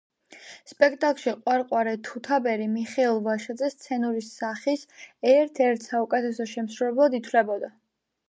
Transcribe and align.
სპექტაკლში 0.69 1.33
„ყვარყვარე 1.41 1.91
თუთაბერი“, 2.07 2.65
მიხეილ 2.77 3.19
ვაშაძე 3.27 3.69
სცენური 3.73 4.23
სახის 4.29 4.85
ერთ-ერთ 5.33 5.87
საუკეთესო 5.91 6.51
შემსრულებლად 6.55 7.19
ითვლებოდა. 7.21 7.71